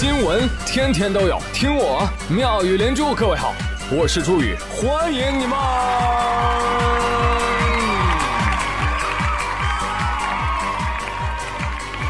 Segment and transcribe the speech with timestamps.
[0.00, 3.12] 新闻天天都有，听我妙语连珠。
[3.16, 3.52] 各位好，
[3.90, 5.58] 我是朱宇，欢迎你们。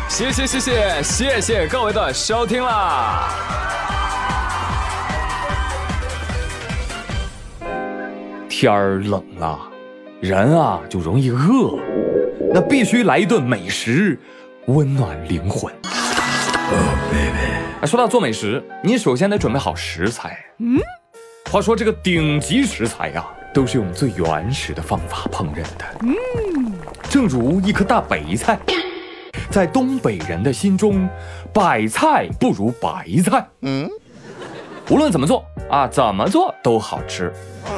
[0.06, 3.30] 谢谢谢谢谢谢各位的收听啦！
[8.50, 9.58] 天儿冷了，
[10.20, 11.78] 人啊就容易饿，
[12.52, 14.20] 那必须来一顿美食，
[14.66, 15.72] 温暖灵魂。
[17.80, 20.38] 哎，说到做美食，你首先得准备好食材。
[20.58, 20.78] 嗯，
[21.50, 23.24] 话说这个顶级食材呀，
[23.54, 25.84] 都是用最原始的方法烹饪的。
[26.00, 26.72] 嗯，
[27.08, 28.58] 正如一颗大白菜，
[29.50, 31.08] 在东北人的心中，
[31.52, 33.46] 白菜不如白菜。
[33.62, 33.88] 嗯，
[34.90, 37.32] 无论怎么做啊，怎么做都好吃。
[37.70, 37.76] 嗯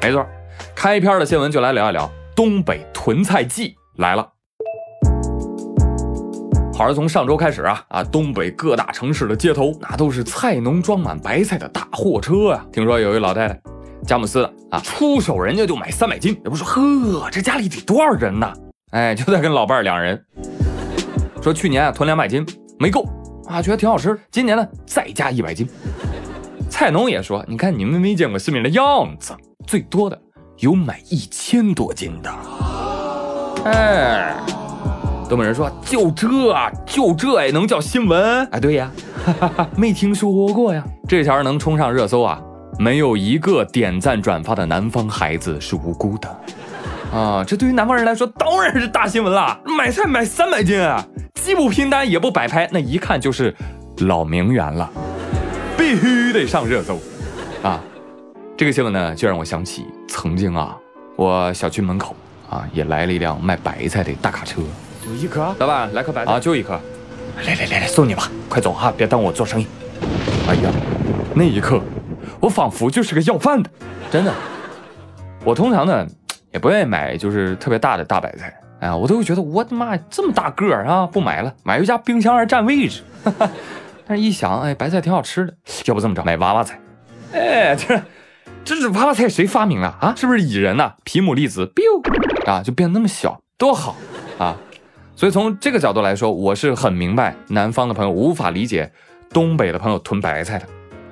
[0.00, 0.26] 没错，
[0.74, 4.28] 开篇的新闻就来聊一聊东北囤菜季来了。
[6.82, 12.66] 而从上周开始啊啊，东北各大城市的街头那都是菜农装满白菜的大货车啊。
[12.72, 13.60] 听说有一老太太，
[14.06, 18.52] 佳木斯的啊，出手人家就买三百斤，也不说呵，这家里得多少人呢？
[18.90, 20.20] 哎，就在跟老伴儿两人
[21.40, 22.44] 说，去年啊囤两百斤
[22.78, 23.06] 没够
[23.46, 25.68] 啊，觉得挺好吃，今年呢再加一百斤。
[26.68, 29.32] 菜农也说，你看你们没见过世面的样子。
[29.66, 30.20] 最多的
[30.58, 32.30] 有买一千多斤的，
[33.64, 34.34] 哎，
[35.32, 36.28] 东北人说就这
[36.84, 38.46] 就这也能叫新闻？
[38.50, 38.90] 哎，对呀，
[39.24, 40.84] 哈 哈没听说过呀。
[41.08, 42.38] 这条能冲上热搜啊，
[42.78, 46.28] 没有一个点赞转发的南方孩子是无辜的
[47.18, 47.42] 啊。
[47.42, 51.02] 这对于南方人来说当然是大新闻了，买菜买三百斤啊，
[51.36, 53.56] 既不拼单也不摆拍，那一看就是
[54.00, 54.90] 老名媛了，
[55.78, 57.00] 必须得上热搜
[57.62, 57.80] 啊。
[58.54, 60.76] 这个新闻呢，就让我想起曾经啊，
[61.16, 62.14] 我小区门口
[62.50, 64.60] 啊，也来了一辆卖白菜的大卡车。
[65.04, 66.78] 就一颗，老板来颗白菜啊，就一颗。
[67.44, 69.66] 来来来来，送你吧，快走哈，别耽误我做生意。
[70.48, 70.70] 哎呀，
[71.34, 71.80] 那一刻，
[72.38, 73.70] 我仿佛就是个要饭的，
[74.10, 74.32] 真的。
[75.44, 76.06] 我通常呢，
[76.52, 83.02] 也不愿意买就是特别大的大白菜，哎呀，我都会觉得我的妈呀，这么大个儿啊，不买了，买回家冰箱还占位置。
[84.06, 85.54] 但是一想，哎，白菜挺好吃的，
[85.86, 86.78] 要不这么着，买娃娃菜。
[87.32, 88.00] 哎，这。
[88.64, 90.14] 这是娃娃菜谁发明的啊？
[90.16, 90.92] 是不是蚁人呐？
[91.02, 93.96] 皮姆粒子，biu 啊，就变得那么小，多好
[94.38, 94.56] 啊！
[95.14, 98.90] 所以从这个角度来说，我是很明白南方的朋友无法理解
[99.30, 100.66] 东北的朋友囤白菜的。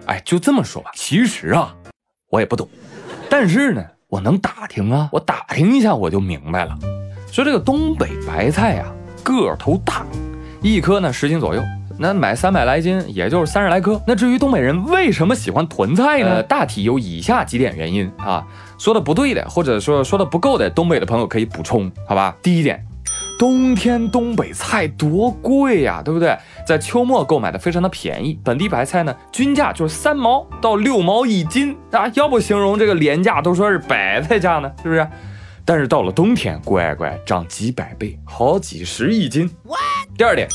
[0.06, 1.74] 哎，就这么说吧，其实啊，
[2.30, 2.68] 我也不懂，
[3.28, 6.76] 但是呢，我能打听啊，我打听一下我就明白了。
[7.30, 8.86] 说这个东北白菜呀，
[9.22, 10.04] 个头大，
[10.62, 11.62] 一颗呢十斤左右。
[12.02, 14.00] 那买三百来斤，也就是三十来颗。
[14.06, 16.42] 那至于东北人为什么喜欢囤菜呢？
[16.42, 18.42] 大体有以下几点原因啊。
[18.78, 22.34] 说的不对的，或者说说的不够的，东北的朋友可以补充，好吧？
[22.42, 22.82] 第一点，
[23.40, 26.36] 冬天东北菜多贵呀，对不对？
[26.66, 32.06] 在秋末购买的非常的便宜，本地白菜呢，均价就是三毛到六毛一斤啊。
[32.12, 35.08] 要不形容这个廉价都说是白菜价呢，是不是？
[35.64, 39.50] 但是到了冬天，乖乖涨几百倍，好几十一斤。
[40.18, 40.46] 第二点。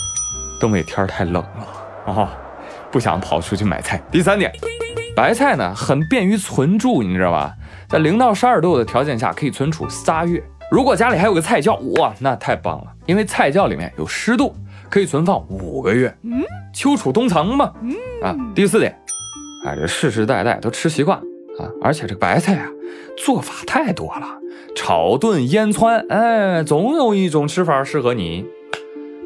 [0.61, 2.37] 东北天太冷了啊，
[2.91, 3.99] 不想跑出去买菜。
[4.11, 4.51] 第三点，
[5.15, 7.51] 白菜呢很便于存储，你知道吧？
[7.89, 10.43] 在零到十二度的条件下可以存储仨月。
[10.75, 14.53] 如果家里还有个菜窖，哇，那太棒了，因为菜窖里面有湿度，
[14.89, 16.13] 可以存放五个月。
[16.23, 16.43] 嗯，
[16.73, 17.71] 秋储冬藏嘛。
[17.81, 18.35] 嗯啊。
[18.53, 18.93] 第四点，
[19.65, 21.17] 哎，这世世代代都吃习惯
[21.57, 22.69] 啊，而且这个白菜啊，
[23.17, 24.27] 做法太多了，
[24.75, 28.45] 炒炖腌汆，哎，总有一种吃法适合你。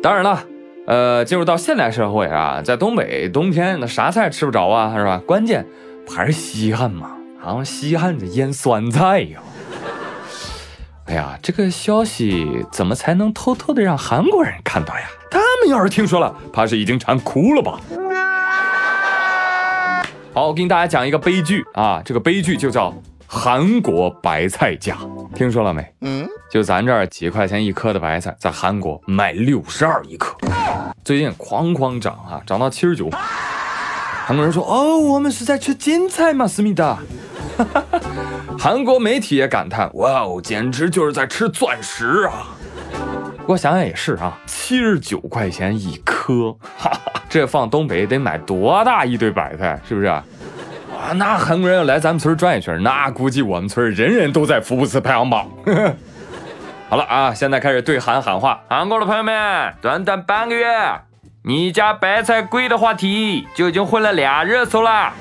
[0.04, 0.46] 当然了。
[0.86, 5.20] 呃，进入到现代社会啊，在东北冬天那啥菜吃不着啊，是吧？
[5.26, 5.66] 关键
[6.08, 7.10] 还是稀罕嘛？
[7.44, 9.40] 啊，稀罕这腌酸菜呀！
[11.10, 15.02] 哎呀，这个消息怎么才能偷偷的让韩国人看到呀？
[15.32, 17.80] 他们要是听说了，怕是已经馋哭了吧？
[20.34, 22.94] 好，我给大家讲一个悲剧啊，这个悲剧就叫。
[23.32, 24.98] 韩国白菜价，
[25.36, 25.88] 听说了没？
[26.02, 30.36] 嗯，就咱这儿几块钱一颗的白菜，在韩国卖六十二一颗，
[31.06, 33.08] 最近哐哐涨啊，涨到七十九。
[34.26, 36.98] 韩国人说：“哦，我们是在吃金菜吗？”思密达。
[38.60, 42.48] 韩国媒体也感叹：“哇哦，简直就是在吃钻石啊！”
[43.48, 50.08] 我想想也是啊，七十九块钱一颗，哈哈，这放东北得买多大一堆白菜，是不是？
[50.08, 50.24] 啊，
[51.16, 55.50] 那韩国人要来咱们村转一圈，那估计我们村人人都在福布斯排行榜。
[56.90, 60.68] 好了啊，现在开始对韩喊话，韩国的朋友们，短短半个月，
[61.44, 65.14] 你家白菜贵的话题就已经混了俩热搜了。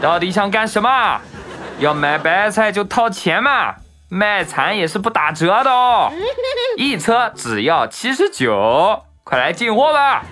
[0.00, 1.20] 到底想干什么？
[1.78, 3.74] 要买白菜就掏钱嘛，
[4.08, 6.10] 卖惨也是不打折的哦，
[6.78, 10.24] 一车只要七十九，快来进货吧。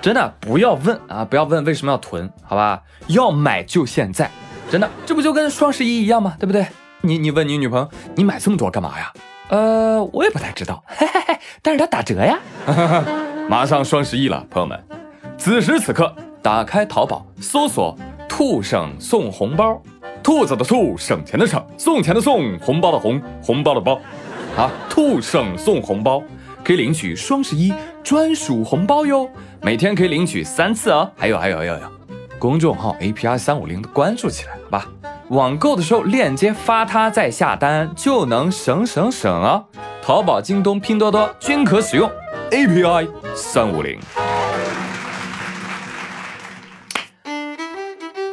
[0.00, 2.80] 真的不要问啊，不要问为什么要囤，好吧？
[3.08, 4.30] 要买就现在，
[4.70, 6.34] 真的，这不就跟双十一一样吗？
[6.38, 6.66] 对不对？
[7.02, 9.12] 你你问你女朋友，你买这么多干嘛呀？
[9.48, 12.38] 呃，我也不太知道，嘿嘿嘿，但是它打折呀。
[13.48, 14.82] 马上双十一了，朋友们，
[15.36, 17.96] 此时此刻打开淘宝，搜索
[18.28, 19.82] “兔省送红包”，
[20.28, 23.98] 兔子的兔，省钱的省，送钱的送，红包的红，红包的包，
[24.58, 26.22] 啊，兔省送红包。
[26.62, 27.72] 可以领取双十一
[28.04, 29.26] 专属红包哟，
[29.62, 31.10] 每天可以领取三次哦。
[31.16, 31.78] 还有还有还有，
[32.38, 34.86] 公众号 A P R 三五零的关注起来，好吧？
[35.30, 39.64] 网购的时候链接发它再下单，就能省省省啊！
[40.02, 42.06] 淘宝、京东、拼多多均可使用
[42.50, 43.98] A P I 三五零。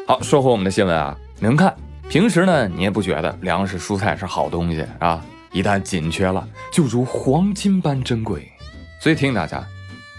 [0.05, 1.73] 好，说回我们的新闻啊，能看。
[2.09, 5.23] 平时呢，你也不觉得粮食蔬菜是好东西啊。
[5.51, 8.51] 一旦紧缺了，就如黄金般珍贵，
[8.99, 9.65] 所以提醒大家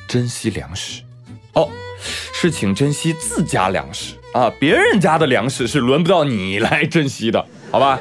[0.09, 1.03] 珍惜粮食
[1.53, 1.69] 哦，
[2.33, 8.01] 是请珍惜自家粮食啊，别人家的粮食是轮不到你来珍惜的，好吧？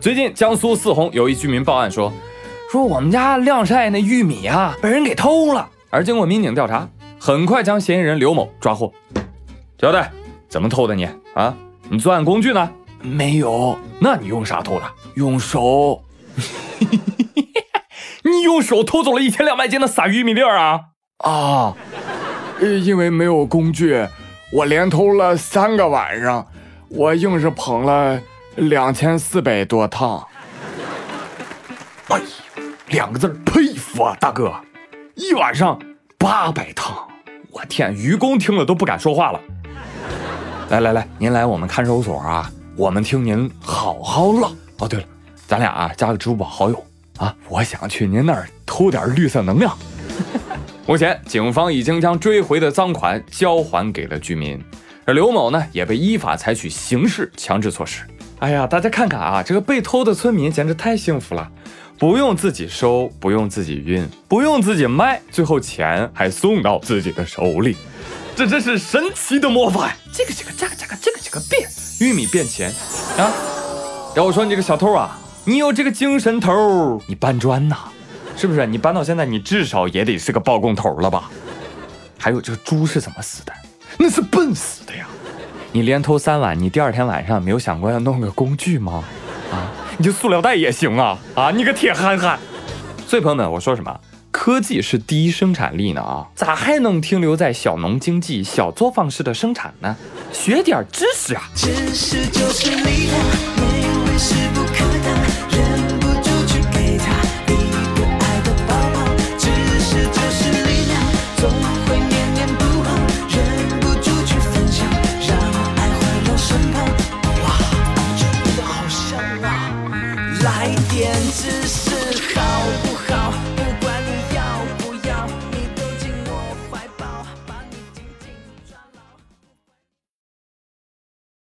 [0.00, 2.12] 最近江苏泗洪有一居民报案说，
[2.70, 6.88] 说我们家晾晒那玉米啊被人给偷了，而经过民警调查，
[7.18, 8.92] 很快将嫌疑人刘某抓获。
[9.78, 10.10] 交代，
[10.48, 11.54] 怎么偷的你啊？
[11.88, 12.68] 你作案工具呢？
[13.02, 14.84] 没有，那你用啥偷的？
[15.14, 16.02] 用手。
[18.24, 20.80] 你用手偷走了一千两百斤的撒玉米粒儿啊！
[21.18, 21.76] 啊，
[22.60, 24.06] 因为没有工具，
[24.52, 26.46] 我连偷了三个晚上，
[26.88, 28.20] 我硬是捧了
[28.56, 30.26] 两千四百多趟。
[32.08, 32.24] 哎呦，
[32.88, 34.54] 两个字佩服啊，大哥！
[35.14, 35.78] 一晚上
[36.16, 37.08] 八百趟，
[37.50, 39.40] 我天，愚公听了都不敢说话了。
[40.70, 44.50] 来来来，您来我们看守所啊，我们听您好好唠。
[44.78, 45.06] 哦，对了。
[45.46, 46.86] 咱俩啊，加个支付宝好友
[47.18, 47.36] 啊！
[47.48, 49.76] 我想去您那儿偷点绿色能量。
[50.88, 54.58] 目前，警方已经将追回的赃款交还给了居民，
[55.04, 58.04] 而刘某呢，也被依法采取刑事强制措施。
[58.38, 61.50] 哎呀，大家看看啊，这个被偷的村民简直太幸福了，
[61.98, 67.76] 不用自己收，不用自己运，不用自己卖，最后钱还送到自己的手里，
[68.34, 69.94] 这真是神奇的魔法！
[70.10, 71.68] 这个这个这个这个这个这个变
[72.02, 72.68] 玉米变钱
[73.16, 73.30] 啊！
[74.16, 75.16] 要我说，你这个小偷啊！
[75.44, 77.76] 你有这个精神头，你搬砖呐，
[78.36, 78.66] 是不是？
[78.66, 81.30] 你搬到现在，你至少也得是个包工头了吧？
[82.18, 83.52] 还有这个猪是怎么死的？
[83.98, 85.06] 那是笨死的呀！
[85.70, 89.04] 你连偷三晚，你第二天晚上没有想过要弄个工具吗？
[89.52, 91.16] 啊，你就塑料袋也行啊！
[91.36, 92.36] 啊，你个铁憨憨！
[93.06, 94.00] 所以朋友们，我说什么？
[94.44, 96.26] 科技是第一生产力呢啊？
[96.34, 99.96] 咋还能停留在小农经济、小作坊式的生产呢？
[100.32, 101.48] 学点知识啊！
[101.54, 103.71] 知识就是力量，